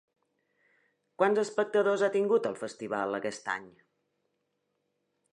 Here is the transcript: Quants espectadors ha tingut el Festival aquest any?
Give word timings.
Quants 1.21 1.41
espectadors 1.41 2.03
ha 2.07 2.09
tingut 2.15 2.49
el 2.51 2.57
Festival 2.61 3.17
aquest 3.19 3.51
any? 3.57 3.67